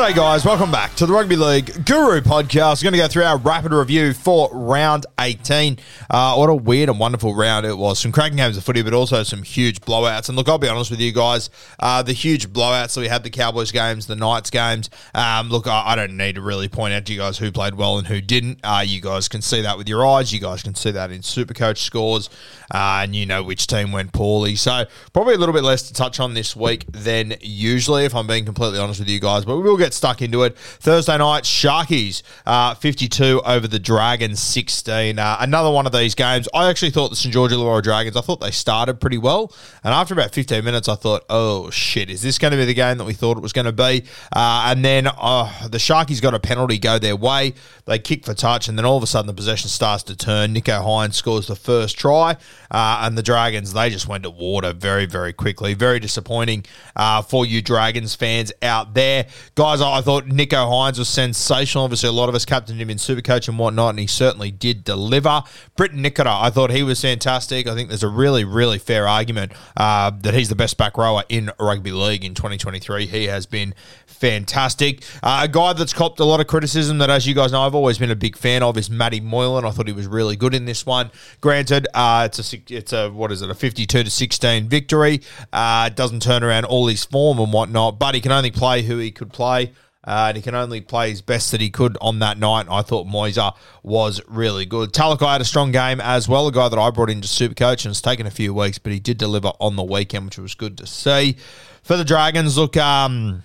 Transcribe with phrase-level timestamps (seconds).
[0.00, 0.46] G'day, guys.
[0.46, 2.82] Welcome back to the Rugby League Guru podcast.
[2.82, 5.78] We're going to go through our rapid review for round 18.
[6.08, 7.98] Uh, what a weird and wonderful round it was.
[7.98, 10.30] Some cracking games of footy, but also some huge blowouts.
[10.30, 13.24] And look, I'll be honest with you guys, uh, the huge blowouts that we had
[13.24, 14.88] the Cowboys games, the Knights games.
[15.14, 17.74] Um, look, I, I don't need to really point out to you guys who played
[17.74, 18.60] well and who didn't.
[18.64, 20.32] Uh, you guys can see that with your eyes.
[20.32, 22.30] You guys can see that in Supercoach scores,
[22.70, 24.56] uh, and you know which team went poorly.
[24.56, 28.26] So probably a little bit less to touch on this week than usually, if I'm
[28.26, 29.44] being completely honest with you guys.
[29.44, 30.56] But we will get stuck into it.
[30.56, 35.18] Thursday night, Sharkies uh, 52 over the Dragons 16.
[35.18, 36.48] Uh, another one of these games.
[36.54, 38.16] I actually thought the St George Illawarra Dragons.
[38.16, 39.52] I thought they started pretty well,
[39.84, 42.74] and after about 15 minutes, I thought, oh shit, is this going to be the
[42.74, 44.04] game that we thought it was going to be?
[44.32, 47.54] Uh, and then uh, the Sharkies got a penalty go their way.
[47.86, 50.54] They kick for touch, and then all of a sudden the possession starts to turn.
[50.54, 52.36] Nicho Hynes scores the first try,
[52.70, 55.74] uh, and the Dragons they just went to water very very quickly.
[55.74, 56.64] Very disappointing
[56.96, 59.79] uh, for you Dragons fans out there, guys.
[59.80, 61.84] I thought Nicho Hynes was sensational.
[61.84, 64.84] Obviously, a lot of us captained him in Supercoach and whatnot, and he certainly did
[64.84, 65.42] deliver.
[65.76, 67.66] Briton Nikora, I thought he was fantastic.
[67.66, 71.24] I think there's a really really fair argument uh, that he's the best back rower
[71.28, 73.06] in rugby league in 2023.
[73.06, 73.74] He has been
[74.06, 75.02] fantastic.
[75.22, 77.74] Uh, a guy that's copped a lot of criticism that, as you guys know, I've
[77.74, 79.64] always been a big fan of is Matty Moylan.
[79.64, 81.10] I thought he was really good in this one.
[81.40, 85.22] Granted, uh, it's a it's a what is it a 52 to 16 victory.
[85.52, 88.98] Uh, doesn't turn around all his form and whatnot, but he can only play who
[88.98, 89.69] he could play.
[90.02, 92.66] Uh, and he can only play his best that he could on that night.
[92.70, 93.52] I thought Moiser
[93.82, 94.92] was really good.
[94.92, 97.92] Talakai had a strong game as well, a guy that I brought into Supercoach, and
[97.92, 100.78] it's taken a few weeks, but he did deliver on the weekend, which was good
[100.78, 101.36] to see.
[101.82, 103.42] For the Dragons, look, um,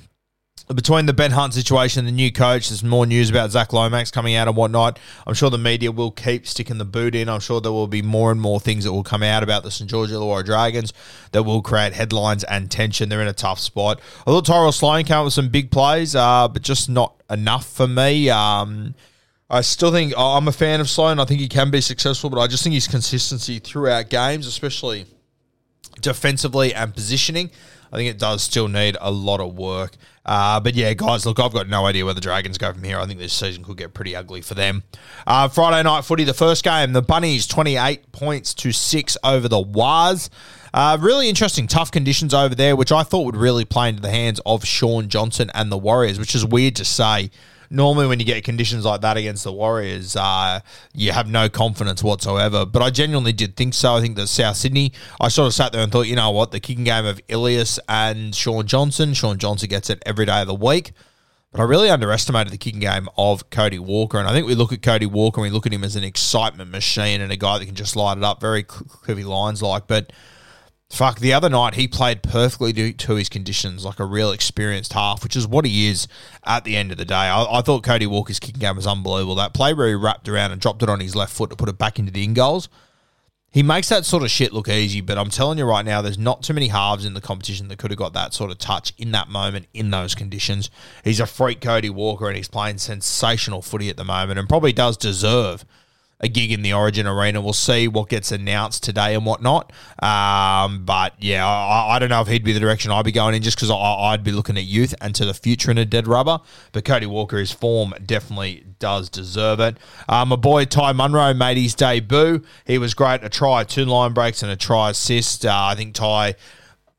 [0.74, 4.09] between the Ben Hunt situation and the new coach, there's more news about Zac Lomax
[4.09, 4.98] coming out and whatnot.
[5.28, 7.30] I'm sure the media will keep sticking the boot in.
[7.30, 9.70] I'm sure there will be more and more things that will come out about the
[9.70, 9.88] St.
[9.88, 10.92] George Illawarra Dragons
[11.34, 13.09] that will create headlines and tension.
[13.09, 14.02] They're in a tough spot.
[14.22, 17.68] I thought Tyrell Sloan came up with some big plays, uh, but just not enough
[17.68, 18.31] for me.
[18.31, 18.96] Um,
[19.48, 21.20] I still think I'm a fan of Sloan.
[21.20, 25.06] I think he can be successful, but I just think his consistency throughout games, especially
[26.02, 27.52] defensively and positioning.
[27.95, 29.95] I think it does still need a lot of work.
[30.25, 33.00] Uh, but yeah, guys, look, I've got no idea where the Dragons go from here.
[33.00, 34.83] I think this season could get pretty ugly for them.
[35.25, 39.61] Uh, Friday night footy, the first game, the Bunnies 28 points to 6 over the
[39.61, 40.29] Waz.
[40.73, 44.12] Uh, really interesting, tough conditions over there, which I thought would really play into the
[44.12, 47.31] hands of Shaun Johnson and the Warriors, which is weird to say
[47.70, 50.59] normally when you get conditions like that against the Warriors, uh,
[50.94, 52.66] you have no confidence whatsoever.
[52.66, 53.96] But I genuinely did think so.
[53.96, 56.51] I think that South Sydney, I sort of sat there and thought, you know what,
[56.51, 60.48] the kicking game of Ilias and Shaun Johnson, Shaun Johnson gets it every day of
[60.48, 60.92] the week.
[61.51, 64.18] But I really underestimated the kicking game of Cody Walker.
[64.18, 66.04] And I think we look at Cody Walker and we look at him as an
[66.04, 69.88] excitement machine and a guy that can just light it up, very Cliffy Lyons like.
[69.88, 70.12] But
[70.90, 74.94] fuck, the other night he played perfectly to, to his conditions, like a real experienced
[74.94, 76.08] half, which is what he is
[76.44, 77.16] at the end of the day.
[77.16, 79.36] I, I thought Cody Walker's kicking game was unbelievable.
[79.36, 81.70] That play where he wrapped around and dropped it on his left foot to put
[81.70, 82.70] it back into the in goals.
[83.52, 86.18] He makes that sort of shit look easy, but I'm telling you right now, there's
[86.18, 88.92] not too many halves in the competition that could have got that sort of touch
[88.98, 90.70] in that moment, in those conditions.
[91.06, 94.74] He's a freak, Cody Walker, and he's playing sensational footy at the moment and probably
[94.74, 95.64] does deserve
[96.21, 97.41] a gig in the Origin Arena.
[97.41, 99.71] We'll see what gets announced today and whatnot.
[100.01, 103.35] Um, but yeah, I, I, don't know if he'd be the direction I'd be going
[103.35, 106.07] in just because I'd be looking at youth and to the future in a dead
[106.07, 106.39] rubber.
[106.71, 109.77] But Cody Walker, his form definitely does deserve it.
[110.07, 112.41] Um, my boy Ty Munro made his debut.
[112.65, 113.23] He was great.
[113.23, 115.45] A try, two line breaks, and a try assist.
[115.45, 116.35] Uh, I think Ty.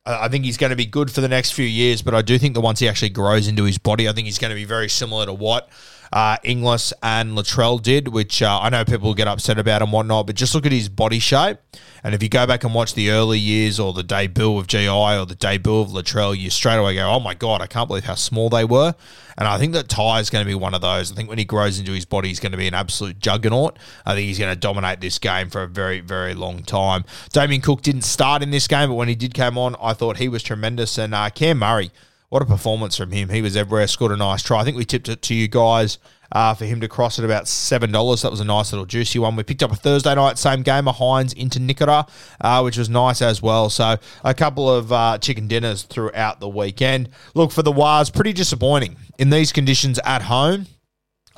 [0.08, 2.38] I think he's going to be good for the next few years, but I do
[2.38, 4.64] think that once he actually grows into his body, I think he's going to be
[4.64, 5.68] very similar to what
[6.16, 10.26] uh, Inglis and Latrell did, which uh, I know people get upset about and whatnot,
[10.26, 11.58] but just look at his body shape.
[12.02, 14.88] And if you go back and watch the early years or the debut of GI
[14.88, 18.04] or the debut of Latrell, you straight away go, oh my God, I can't believe
[18.04, 18.94] how small they were.
[19.36, 21.12] And I think that Ty is going to be one of those.
[21.12, 23.78] I think when he grows into his body, he's going to be an absolute juggernaut.
[24.06, 27.04] I think he's going to dominate this game for a very, very long time.
[27.32, 30.16] Damien Cook didn't start in this game, but when he did come on, I thought
[30.16, 30.96] he was tremendous.
[30.96, 31.90] And uh, Cam Murray,
[32.28, 33.28] what a performance from him.
[33.28, 34.60] He was everywhere, scored a nice try.
[34.60, 35.98] I think we tipped it to you guys
[36.32, 38.22] uh, for him to cross at about $7.
[38.22, 39.36] That was a nice little juicy one.
[39.36, 42.08] We picked up a Thursday night, same game, a Hynes into Nikora,
[42.40, 43.70] uh, which was nice as well.
[43.70, 47.10] So a couple of uh, chicken dinners throughout the weekend.
[47.34, 48.96] Look, for the Wars, pretty disappointing.
[49.18, 50.66] In these conditions at home,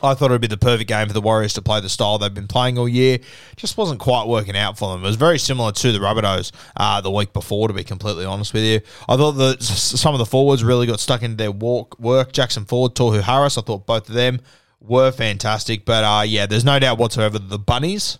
[0.02, 2.18] I thought it would be the perfect game for the Warriors to play the style
[2.18, 3.18] they've been playing all year.
[3.56, 5.04] Just wasn't quite working out for them.
[5.04, 8.54] It was very similar to the Rabbitohs uh, the week before, to be completely honest
[8.54, 8.80] with you.
[9.08, 12.32] I thought that some of the forwards really got stuck into their walk work.
[12.32, 14.40] Jackson Ford, Tohu Harris, I thought both of them
[14.80, 15.84] were fantastic.
[15.84, 18.18] But uh, yeah, there's no doubt whatsoever the Bunnies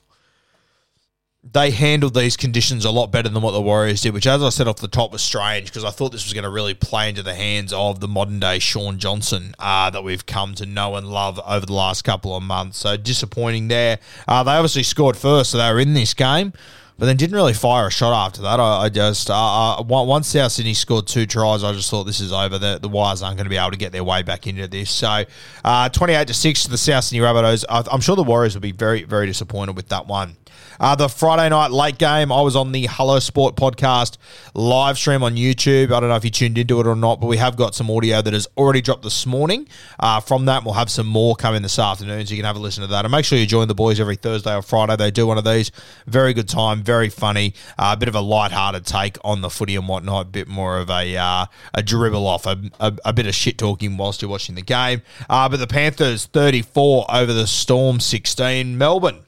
[1.44, 4.48] they handled these conditions a lot better than what the Warriors did, which, as I
[4.48, 7.08] said off the top, was strange because I thought this was going to really play
[7.08, 10.96] into the hands of the modern day Shaun Johnson uh, that we've come to know
[10.96, 12.78] and love over the last couple of months.
[12.78, 13.98] So disappointing there.
[14.26, 16.52] Uh, they obviously scored first, so they were in this game.
[16.98, 18.58] But then didn't really fire a shot after that.
[18.58, 22.18] I, I just uh, uh once South Sydney scored two tries, I just thought this
[22.18, 22.58] is over.
[22.58, 24.90] The the Wires aren't going to be able to get their way back into this.
[24.90, 25.22] So
[25.64, 27.64] uh, twenty eight to six to the South Sydney Rabbitohs.
[27.68, 30.36] I'm sure the Warriors will be very very disappointed with that one.
[30.80, 34.16] Uh, the Friday night late game, I was on the Hello Sport podcast
[34.54, 35.92] live stream on YouTube.
[35.92, 37.90] I don't know if you tuned into it or not, but we have got some
[37.90, 39.66] audio that has already dropped this morning.
[39.98, 42.60] Uh, from that, we'll have some more coming this afternoon, so you can have a
[42.60, 43.04] listen to that.
[43.04, 44.96] And make sure you join the boys every Thursday or Friday.
[44.96, 45.70] They do one of these.
[46.06, 49.76] Very good time, very funny, uh, a bit of a light-hearted take on the footy
[49.76, 53.26] and whatnot, a bit more of a uh, a dribble off, a, a, a, bit
[53.26, 55.02] of shit talking whilst you're watching the game.
[55.28, 58.78] Uh, but the Panthers 34 over the Storm 16.
[58.78, 59.24] Melbourne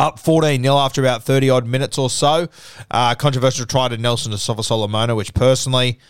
[0.00, 2.48] up 14 0 after about 30 odd minutes or so.
[2.90, 6.00] Uh, controversial try to Nelson Asofa Solomona, which personally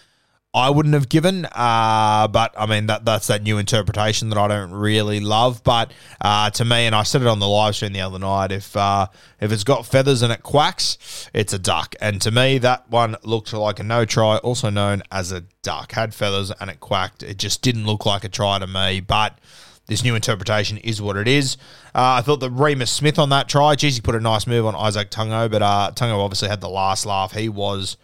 [0.55, 1.47] I wouldn't have given.
[1.47, 5.63] Uh, but I mean, that that's that new interpretation that I don't really love.
[5.65, 8.53] But uh, to me, and I said it on the live stream the other night,
[8.53, 9.09] if uh,
[9.41, 11.97] if it's got feathers and it quacks, it's a duck.
[12.01, 15.93] And to me, that one looked like a no try, also known as a duck.
[15.93, 17.25] Had feathers and it quacked.
[17.25, 19.01] It just didn't look like a try to me.
[19.01, 19.39] But
[19.91, 21.57] this new interpretation is what it is.
[21.95, 24.65] Uh, I thought that Remus Smith on that try, geez, he put a nice move
[24.65, 27.33] on Izack Tago, but uh, Tago obviously had the last laugh.
[27.33, 27.97] He was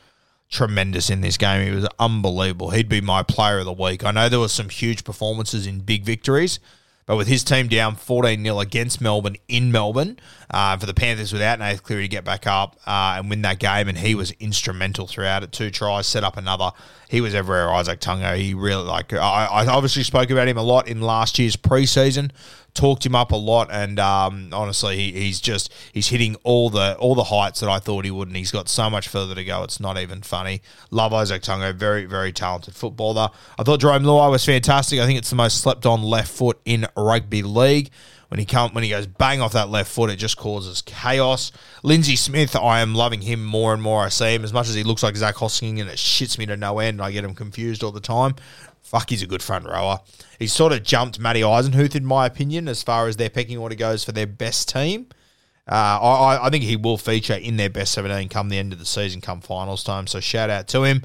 [0.51, 1.65] tremendous in this game.
[1.65, 2.71] He was unbelievable.
[2.71, 4.05] He'd be my player of the week.
[4.05, 6.59] I know there were some huge performances in big victories,
[7.07, 10.19] but with his team down 14 0 against Melbourne in Melbourne,
[10.51, 13.59] uh, for the Panthers without Nath Cleary to get back up uh, and win that
[13.59, 15.53] game, and he was instrumental throughout it.
[15.53, 16.71] Two tries, set up another.
[17.09, 18.37] He was everywhere, Izack Tago.
[18.37, 22.33] He really, like, I, I obviously spoke about him a lot in last year's preseason
[22.77, 26.97] talked him up a lot, and um, honestly, he, he's just he's hitting all the
[26.99, 29.45] all the heights that I thought he would, and he's got so much further to
[29.45, 29.65] go.
[29.65, 30.63] It's not even funny.
[30.91, 33.31] Love Izack Tago, very very talented footballer.
[33.59, 35.01] I thought Jarome Luai was fantastic.
[35.01, 37.91] I think it's the most slept on left foot in rugby league.
[38.29, 41.53] When he come when he goes bang off that left foot, it just causes chaos.
[41.85, 44.03] Lindsay Smith, I am loving him more and more.
[44.03, 46.45] I see him as much as he looks like Zac Hosking, and it shits me
[46.47, 47.01] to no end.
[47.01, 48.35] I get him confused all the time
[48.87, 50.01] fuck, he's a good front rower.
[50.39, 53.75] He's sort of jumped Matty Eisenhuth, in my opinion, as far as their pecking order
[53.75, 55.09] goes for their best team.
[55.69, 58.79] Uh, I, I think he will feature in their best 17 come the end of
[58.79, 60.07] the season, come finals time.
[60.07, 61.03] So shout out to him.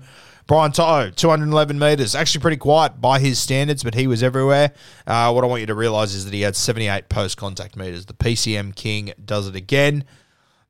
[0.47, 2.13] Brian To'o, 211 metres.
[2.13, 4.73] Actually pretty quiet by his standards, but he was everywhere.
[5.07, 8.05] Uh, what I want you to realise is that he had 78 post contact metres.
[8.05, 10.03] The PCM King does it again.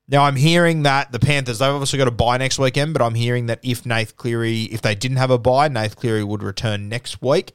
[0.08, 3.14] Now I'm hearing that the Panthers they've obviously got a buy next weekend, but I'm
[3.14, 6.88] hearing that if Nath Cleary, if they didn't have a buy, Nath Cleary would return
[6.88, 7.52] next week,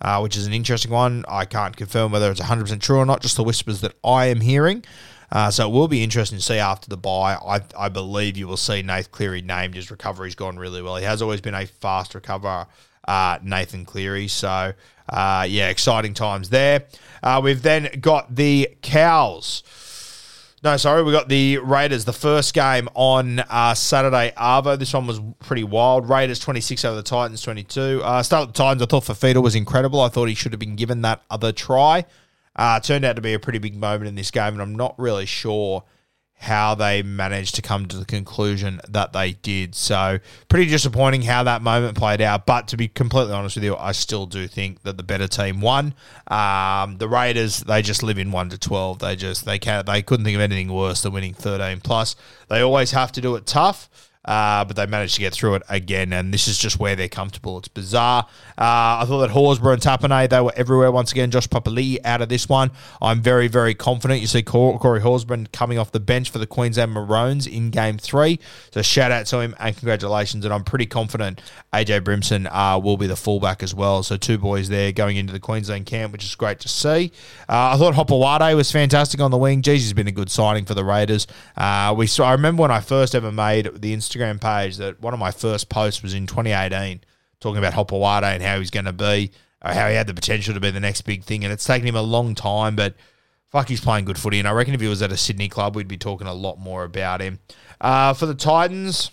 [0.00, 1.24] uh, which is an interesting one.
[1.28, 3.20] I can't confirm whether it's 100 percent true or not.
[3.20, 4.84] Just the whispers that I am hearing.
[5.32, 7.34] Uh, so it will be interesting to see after the buy.
[7.34, 9.76] I, I believe you will see Nath Cleary named.
[9.76, 10.96] His recovery's gone really well.
[10.96, 12.66] He has always been a fast recoverer,
[13.06, 14.26] uh, Nathan Cleary.
[14.26, 14.72] So
[15.08, 16.86] uh, yeah, exciting times there.
[17.22, 19.62] Uh, we've then got the Cows.
[20.62, 22.04] No, sorry, we got the Raiders.
[22.04, 24.78] The first game on uh, Saturday, Arvo.
[24.78, 26.06] This one was pretty wild.
[26.06, 28.02] Raiders 26 over the Titans 22.
[28.04, 28.82] Uh, start with the Titans.
[28.82, 30.02] I thought Fifita was incredible.
[30.02, 32.04] I thought he should have been given that other try.
[32.54, 34.98] Uh, turned out to be a pretty big moment in this game, and I'm not
[34.98, 35.82] really sure
[36.40, 39.74] how they managed to come to the conclusion that they did.
[39.74, 42.46] So, pretty disappointing how that moment played out.
[42.46, 45.60] But to be completely honest with you, I still do think that the better team
[45.60, 45.94] won.
[46.28, 49.00] Um, the Raiders, they just live in one to twelve.
[49.00, 52.16] They just they can't they couldn't think of anything worse than winning thirteen plus.
[52.48, 53.90] They always have to do it tough.
[54.30, 57.08] Uh, but they managed to get through it again, and this is just where they're
[57.08, 57.58] comfortable.
[57.58, 58.28] It's bizarre.
[58.56, 61.32] Uh, I thought that Horsburgh and Tapine, they were everywhere once again.
[61.32, 62.70] Josh Papali'i out of this one.
[63.02, 64.20] I'm very, very confident.
[64.20, 68.38] You see Corey Horsburgh coming off the bench for the Queensland Maroons in game three.
[68.72, 70.44] So shout out to him and congratulations.
[70.44, 74.04] And I'm pretty confident AJ Brimson uh, will be the fullback as well.
[74.04, 77.10] So two boys there going into the Queensland camp, which is great to see.
[77.48, 79.60] Uh, I thought Hopoate was fantastic on the wing.
[79.60, 81.26] Jeez, he's been a good signing for the Raiders.
[81.56, 85.00] Uh, we saw, I remember when I first ever made the Instagram Instagram page that
[85.00, 87.00] one of my first posts was in 2018
[87.40, 89.30] talking about Hopoate and how he's going to be,
[89.64, 91.42] or how he had the potential to be the next big thing.
[91.44, 92.94] And it's taken him a long time, but
[93.48, 94.38] fuck, he's playing good footy.
[94.38, 96.58] And I reckon if he was at a Sydney club, we'd be talking a lot
[96.58, 97.38] more about him.
[97.80, 99.10] Uh, for the Titans,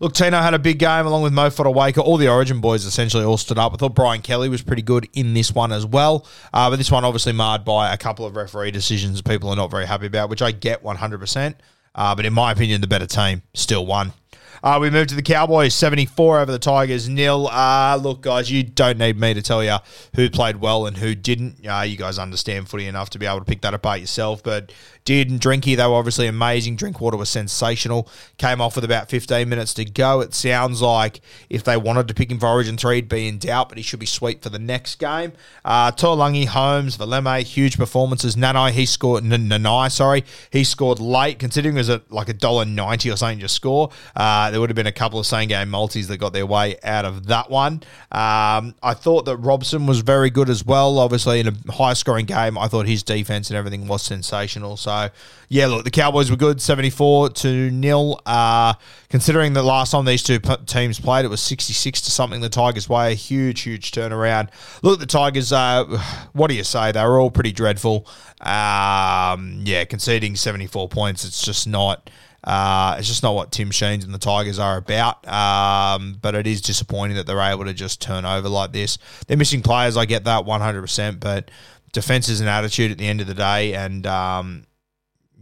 [0.00, 1.98] look, Tino had a big game along with Mo Fotuaika.
[1.98, 3.74] All the Origin boys essentially all stood up.
[3.74, 6.26] I thought Brian Kelly was pretty good in this one as well.
[6.54, 9.70] Uh, but this one obviously marred by a couple of referee decisions people are not
[9.70, 11.54] very happy about, which I get 100%.
[11.98, 14.12] Uh, but in my opinion, the better team still won.
[14.62, 17.48] Uh, we moved to the Cowboys, 74 over the Tigers, nil.
[17.48, 19.76] Uh, look, guys, you don't need me to tell you
[20.14, 21.66] who played well and who didn't.
[21.66, 24.42] Uh, you guys understand footy enough to be able to pick that apart yourself.
[24.42, 24.72] But
[25.08, 26.76] did and Drinky, they were obviously amazing.
[26.76, 28.06] Drinkwater was sensational.
[28.36, 30.20] Came off with about 15 minutes to go.
[30.20, 33.38] It sounds like if they wanted to pick him for Origin 3, he'd be in
[33.38, 35.32] doubt, but he should be sweet for the next game.
[35.64, 38.36] Uh, Taulagi, Holmes, Vaileme, huge performances.
[38.36, 42.66] Nanai, he scored, Nanai, sorry, he scored late, considering it was a, like a dollar
[42.66, 43.88] ninety or something to score.
[44.14, 46.76] Uh, there would have been a couple of same game multis that got their way
[46.82, 47.82] out of that one.
[48.10, 50.98] Um, I thought that Robson was very good as well.
[50.98, 54.76] Obviously, in a high scoring game, I thought his defense and everything was sensational.
[54.76, 55.08] So,
[55.48, 58.20] yeah, look, the Cowboys were good, 74 to nil.
[58.26, 58.74] Uh,
[59.08, 62.48] considering the last time these two p- teams played, it was 66 to something the
[62.48, 63.12] Tigers' way.
[63.12, 64.48] A huge, huge turnaround.
[64.82, 65.84] Look, the Tigers, uh,
[66.32, 66.92] what do you say?
[66.92, 68.06] They were all pretty dreadful.
[68.40, 72.10] Um, yeah, conceding 74 points, it's just not.
[72.44, 75.26] Uh, it's just not what Tim Sheens and the Tigers are about.
[75.26, 78.98] Um, but it is disappointing that they're able to just turn over like this.
[79.26, 79.96] They're missing players.
[79.96, 81.20] I get that 100%.
[81.20, 81.50] But
[81.92, 83.74] defense is an attitude at the end of the day.
[83.74, 84.66] And um,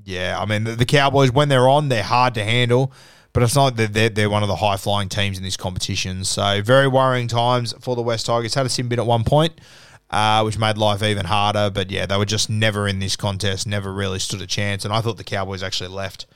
[0.04, 2.92] yeah, I mean, the, the, Cowboys, when they're on, they're hard to handle.
[3.32, 6.24] But it's not that they're, they're one of the high flying teams in this competition.
[6.24, 8.54] So very worrying times for the West Tigers.
[8.54, 9.60] Had a sin bin at one point.
[10.08, 11.68] Uh, which made life even harder.
[11.68, 14.84] But yeah, they were just never in this contest, never really stood a chance.
[14.84, 16.26] And I thought the Cowboys actually left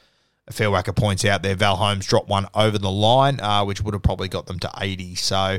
[0.50, 1.54] a fair points out there.
[1.54, 4.70] Val Holmes dropped one over the line, uh, which would have probably got them to
[4.78, 5.14] 80.
[5.14, 5.58] So,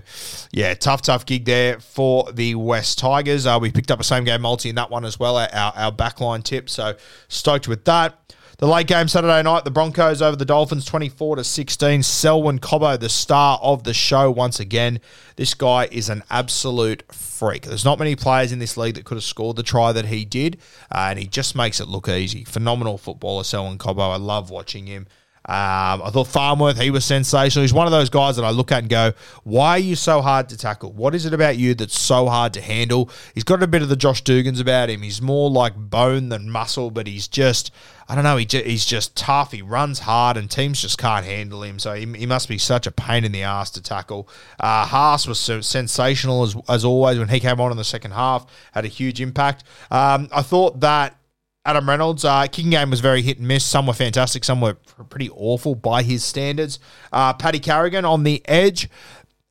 [0.51, 3.45] yeah, tough, tough gig there for the West Tigers.
[3.45, 5.91] Uh, we picked up a same game multi in that one as well, our, our
[5.91, 6.69] backline tip.
[6.69, 6.95] So,
[7.27, 8.17] stoked with that.
[8.61, 12.03] The late game Saturday night, the Broncos over the Dolphins 24 to 16.
[12.03, 14.99] Selwyn Cobbo, the star of the show once again.
[15.35, 17.63] This guy is an absolute freak.
[17.63, 20.25] There's not many players in this league that could have scored the try that he
[20.25, 20.59] did,
[20.91, 22.43] uh, and he just makes it look easy.
[22.43, 24.13] Phenomenal footballer, Selwyn Cobbo.
[24.13, 25.07] I love watching him.
[25.43, 27.63] Um, I thought Farnworth, he was sensational.
[27.63, 29.13] He's one of those guys that I look at and go,
[29.43, 30.91] why are you so hard to tackle?
[30.91, 33.09] What is it about you that's so hard to handle?
[33.33, 35.01] He's got a bit of the Josh Dugans about him.
[35.01, 37.71] He's more like bone than muscle, but he's just,
[38.11, 39.53] I don't know, he he's just tough.
[39.53, 41.79] He runs hard, and teams just can't handle him.
[41.79, 44.27] So he, he must be such a pain in the ass to tackle.
[44.59, 48.11] Uh, Haas was so sensational as, as always when he came on in the second
[48.11, 49.63] half, had a huge impact.
[49.89, 51.15] Um, I thought that
[51.63, 53.63] Adam Reynolds, uh, kicking game was very hit and miss.
[53.63, 54.73] Some were fantastic, some were
[55.09, 56.79] pretty awful by his standards.
[57.13, 58.89] Uh, Paddy Carrigan on the edge.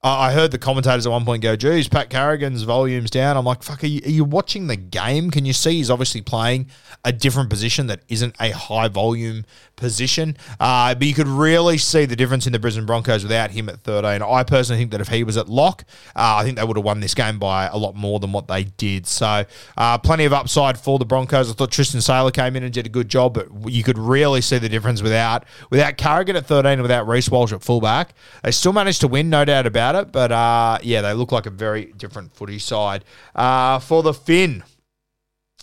[0.02, 3.37] I heard the commentators at one point go, geez, Pat Carrigan's volume's down.
[3.37, 5.30] I'm like, fuck, are you, are you, watching the game?
[5.30, 6.69] Can you see he's obviously playing
[7.04, 9.45] a different position that isn't a high volume
[9.76, 10.38] position?
[10.59, 13.80] Uh, but you could really see the difference in the Brisbane Broncos without him at
[13.80, 14.23] 13.
[14.23, 15.85] I personally think that if he was at lock,
[16.16, 18.49] uh, I think they would have won this game by a lot more than what
[18.49, 19.07] they did.
[19.07, 19.45] So,
[19.76, 21.50] uh, plenty of upside for the Broncos.
[21.50, 24.40] I thought Tristan Sailor came in and did a good job, but you could really
[24.40, 28.14] see the difference without without Carrigan at 13 and without Reece Walsh at fullback.
[28.42, 31.32] They still managed to win, no doubt about about it, but uh, yeah, they look
[31.32, 33.04] like a very different footy side.
[33.35, 34.62] Uh, for the Finn,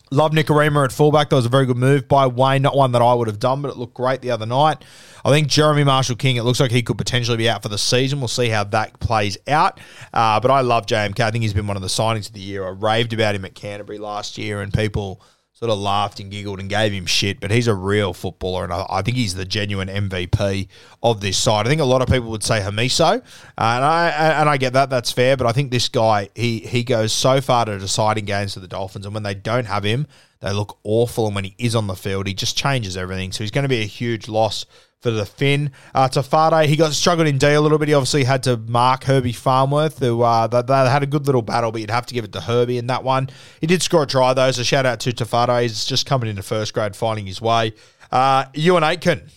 [0.10, 1.30] Love Nikorima at fullback.
[1.30, 2.62] That was a very good move by Wayne.
[2.62, 4.84] Not one that I would have done, but it looked great the other night.
[5.26, 7.78] I think Jeremy Marshall King, it looks like he could potentially be out for the
[7.78, 8.20] season.
[8.20, 9.82] We'll see how that plays out.
[10.14, 11.20] Uh, but I love JMK.
[11.20, 12.66] I think he's been one of the signings of the year.
[12.66, 15.22] I raved about him at Canterbury last year, and people
[15.58, 18.72] sort of laughed and giggled and gave him shit, but he's a real footballer, and
[18.72, 20.68] I, I think he's the genuine MVP
[21.02, 21.66] of this side.
[21.66, 23.22] I think a lot of people would say Hamiso, uh,
[23.58, 24.10] and I
[24.40, 27.42] and I get that that's fair, but I think this guy he he goes so
[27.42, 30.06] far to deciding games for the Dolphins, and when they don't have him,
[30.42, 33.32] they look awful, and when he is on the field, he just changes everything.
[33.32, 34.68] So he's going to be a huge loss
[35.02, 35.72] for the Finn.
[35.94, 37.88] Uh, Tafade, he got struggled in D a little bit.
[37.88, 41.42] He obviously had to mark Herbie Farnworth, who uh, they, they, had a good little
[41.42, 43.30] battle, but you'd have to give it to Herbie in that one.
[43.62, 45.62] He did score a try, though, so shout out to Tafade.
[45.62, 47.74] He's just coming into first grade, finding his way.
[48.12, 49.30] Uh, Euan Aitken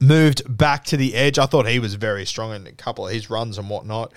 [0.00, 1.38] moved back to the edge.
[1.38, 4.12] I thought he was very strong in a couple of his runs and whatnot.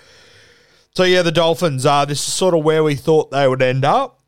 [0.96, 3.84] So, yeah, the Dolphins, uh, this is sort of where we thought they would end
[3.84, 4.22] up.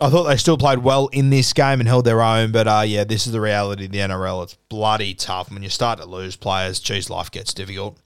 [0.00, 2.84] I thought they still played well in this game and held their own, but uh,
[2.86, 4.44] yeah, this is the reality of the NRL.
[4.44, 5.50] It's bloody tough.
[5.50, 7.98] When you start to lose players, geez, life gets difficult.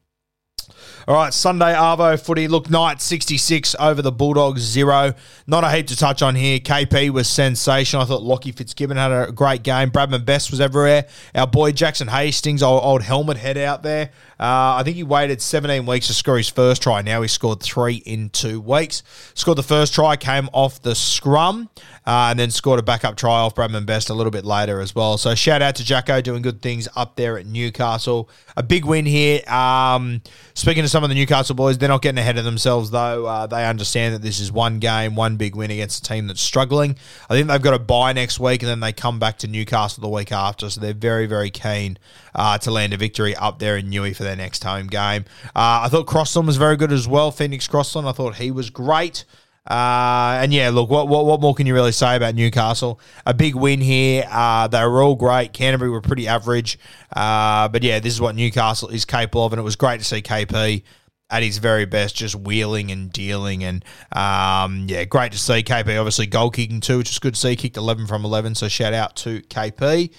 [1.08, 2.46] All right, Sunday Arvo footy.
[2.46, 5.14] Look, Knight 66 over the Bulldogs, zero.
[5.48, 6.60] Not a heap to touch on here.
[6.60, 8.02] KP was sensational.
[8.02, 9.90] I thought Lockie Fitzgibbon had a great game.
[9.90, 11.06] Bradman Best was everywhere.
[11.34, 14.10] Our boy Jackson Hastings, old, old helmet head out there.
[14.38, 17.02] Uh, I think he waited 17 weeks to score his first try.
[17.02, 19.02] Now he scored three in two weeks.
[19.34, 21.68] Scored the first try, came off the scrum,
[22.06, 24.94] uh, and then scored a backup try off Bradman Best a little bit later as
[24.94, 25.18] well.
[25.18, 28.28] So shout out to Jacko doing good things up there at Newcastle.
[28.56, 29.42] A big win here.
[29.48, 30.22] Um,
[30.54, 33.26] speaking to some of the Newcastle boys, they're not getting ahead of themselves though.
[33.26, 36.40] Uh, they understand that this is one game, one big win against a team that's
[36.40, 36.96] struggling.
[37.28, 40.00] I think they've got a bye next week, and then they come back to Newcastle
[40.00, 40.68] the week after.
[40.70, 41.98] So they're very, very keen
[42.34, 45.24] uh, to land a victory up there in Newey for their next home game.
[45.48, 47.30] Uh, I thought Crossland was very good as well.
[47.30, 49.24] Phoenix Crossland, I thought he was great.
[49.66, 53.00] Uh, and yeah, look, what, what, what more can you really say about Newcastle?
[53.26, 54.26] A big win here.
[54.28, 55.52] Uh, they were all great.
[55.52, 56.78] Canterbury were pretty average.
[57.14, 60.04] Uh, but yeah, this is what Newcastle is capable of, and it was great to
[60.04, 60.82] see KP
[61.30, 63.64] at his very best, just wheeling and dealing.
[63.64, 67.40] And um, yeah, great to see KP obviously goal kicking too, which is good to
[67.40, 67.56] see.
[67.56, 70.10] Kicked 11 from 11, so shout out to KP.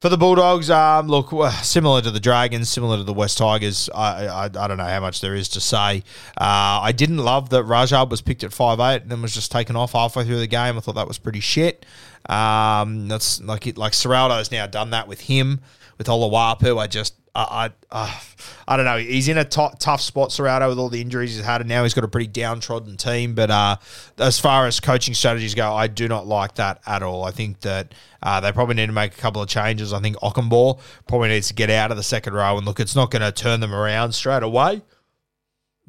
[0.00, 1.30] For the Bulldogs, um, look,
[1.62, 5.00] similar to the Dragons, similar to the West Tigers, I, I, I don't know how
[5.00, 6.02] much there is to say.
[6.38, 9.52] Uh, I didn't love that Rajab was picked at five eight and then was just
[9.52, 10.78] taken off halfway through the game.
[10.78, 11.84] I thought that was pretty shit.
[12.30, 15.60] Um, that's like it, like Ciraldo's now done that with him,
[15.98, 16.80] with Olowapu.
[16.80, 18.20] I just I, I,
[18.66, 18.98] I don't know.
[18.98, 21.84] He's in a t- tough spot, Ciraldo, with all the injuries he's had, and now
[21.84, 23.34] he's got a pretty downtrodden team.
[23.34, 23.76] But uh,
[24.18, 27.24] as far as coaching strategies go, I do not like that at all.
[27.24, 29.92] I think that uh, they probably need to make a couple of changes.
[29.92, 32.56] I think Okunbor probably needs to get out of the second row.
[32.56, 34.82] And look, it's not going to turn them around straight away,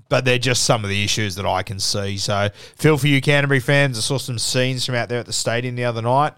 [0.09, 2.17] but they're just some of the issues that I can see.
[2.17, 3.97] So, feel for you, Canterbury fans.
[3.97, 6.33] I saw some scenes from out there at the stadium the other night.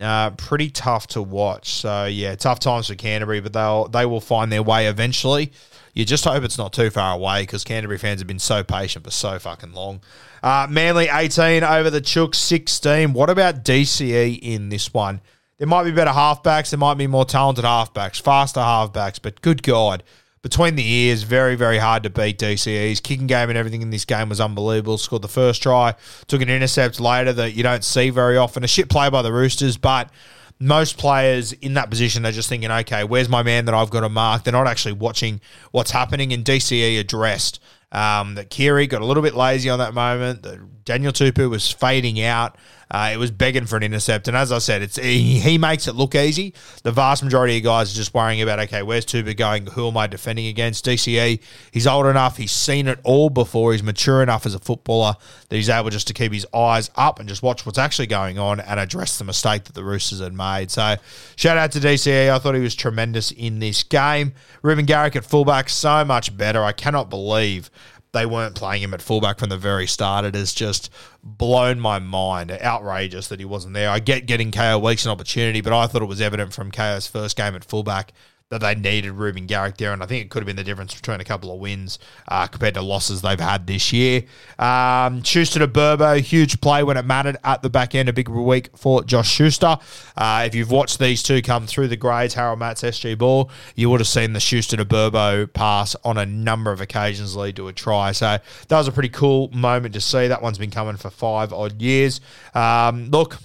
[0.00, 1.74] Uh, pretty tough to watch.
[1.74, 5.52] So yeah, tough times for Canterbury, but they'll they will find their way eventually.
[5.92, 9.04] You just hope it's not too far away because Canterbury fans have been so patient
[9.04, 10.00] for so fucking long.
[10.42, 13.12] Uh, Manly 18 over the Chooks 16.
[13.12, 15.20] What about DCE in this one?
[15.58, 16.70] There might be better halfbacks.
[16.70, 20.02] There might be more talented halfbacks, faster halfbacks, but good God
[20.42, 24.04] between the ears, very, very hard to beat DCE's kicking game and everything in this
[24.04, 24.96] game was unbelievable.
[24.96, 25.94] Scored the first try,
[26.28, 28.64] took an intercept later that you don't see very often.
[28.64, 30.10] A shit play by the Roosters, but
[30.58, 34.00] most players in that position are just thinking, okay, where's my man that I've got
[34.00, 34.44] to mark?
[34.44, 35.40] They're not actually watching
[35.72, 36.32] what's happening.
[36.32, 37.60] And DCE addressed
[37.92, 40.42] um, that Kiri got a little bit lazy on that moment.
[40.42, 42.56] That Daniel Tupou was fading out.
[42.90, 45.86] Uh, it was begging for an intercept, and as I said, it's he, he, makes
[45.86, 46.52] it look easy.
[46.82, 49.66] The vast majority of guys are just worrying about okay, where's Tupu going?
[49.66, 50.84] Who am I defending against?
[50.84, 51.38] DCE,
[51.70, 53.70] he's old enough, he's seen it all before.
[53.70, 55.14] He's mature enough as a footballer
[55.48, 58.40] that he's able just to keep his eyes up and just watch what's actually going
[58.40, 60.72] on and address the mistake that the Roosters had made.
[60.72, 60.96] So,
[61.36, 62.28] shout out to DCE.
[62.28, 64.32] I thought he was tremendous in this game.
[64.62, 66.64] Reuben Garrick at fullback, so much better.
[66.64, 67.70] I cannot believe
[68.12, 70.24] they weren't playing him at fullback from the very start.
[70.24, 70.90] It has just
[71.22, 72.50] blown my mind.
[72.50, 73.90] Outrageous that he wasn't there.
[73.90, 77.06] I get getting Kaeo Weekes an opportunity, but I thought it was evident from Kaeo's
[77.06, 78.12] first game at fullback
[78.50, 80.92] that they needed Reuben Garrick there, and I think it could have been the difference
[80.92, 84.24] between a couple of wins uh, compared to losses they've had this year.
[84.58, 88.28] Um, Schuster to Turbo, huge play when it mattered at the back end, a big
[88.28, 89.78] week for Josh Schuster.
[90.16, 93.88] Uh, if you've watched these two come through the grades, Harold Matthews, SG Ball, you
[93.88, 97.68] would have seen the Schuster to Turbo pass on a number of occasions lead to
[97.68, 98.10] a try.
[98.10, 98.36] So
[98.66, 100.26] that was a pretty cool moment to see.
[100.26, 102.20] That one's been coming for five odd years.
[102.52, 103.38] Um, look,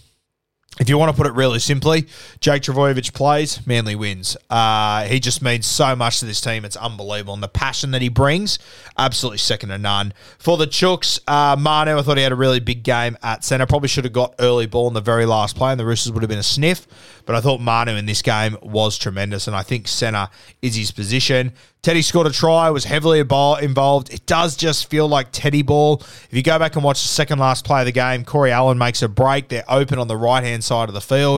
[0.80, 2.08] if you want to put it really simply,
[2.42, 4.36] Jake Trbojevic plays, Manly wins.
[4.50, 6.66] Uh, he just means so much to this team.
[6.66, 7.34] It's unbelievable.
[7.34, 8.60] And the passion that he brings,
[8.98, 10.14] absolutely second to none.
[10.38, 13.66] For the Chooks, uh, Manu, I thought he had a really big game at centre.
[13.66, 16.24] Probably should have got early ball in the very last play, and the Roosters would
[16.24, 16.88] have been a sniff.
[17.26, 20.30] But I thought Manu in this game was tremendous, and I think centre
[20.62, 21.54] is his position.
[21.82, 24.14] Teddy scored a try, was heavily involved.
[24.14, 26.02] It does just feel like Teddy ball.
[26.02, 28.78] If you go back and watch the second last play of the game, Corey Allen
[28.78, 29.50] makes a break.
[29.50, 31.38] They're open on the right hand side of the field.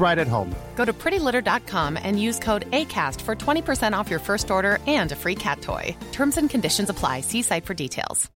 [0.00, 0.54] right at home.
[0.76, 5.16] Go to prettylitter.com and use code ACAST for 20% off your first order and a
[5.16, 5.94] free cat toy.
[6.12, 7.20] Terms and conditions apply.
[7.20, 8.30] See site for details.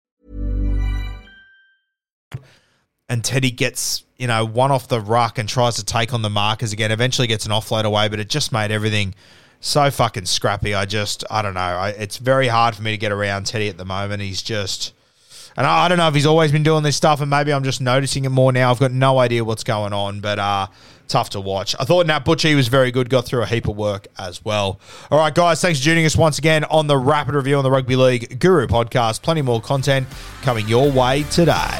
[3.12, 6.30] and Teddy gets, you know, one off the ruck and tries to take on the
[6.30, 6.91] markers again.
[6.91, 9.13] Eventually gets an offload away, but it just made everything
[9.60, 10.74] so fucking scrappy.
[10.74, 11.60] I just, I don't know.
[11.60, 14.21] I, it's very hard for me to get around Teddy at the moment.
[14.21, 14.93] He's just,
[15.57, 17.63] and I, I, don't know if he's always been doing this stuff, and maybe I'm
[17.63, 18.71] just noticing it more now.
[18.71, 20.67] I've got no idea what's going on, but uh,
[21.07, 21.75] tough to watch.
[21.79, 24.79] I thought Nat Butcher was very good, got through a heap of work as well.
[25.11, 27.71] All right, guys, thanks for joining us once again on the Rapid Review on the
[27.71, 29.21] Rugby League Guru podcast.
[29.21, 30.07] Plenty more content
[30.41, 31.79] coming your way today.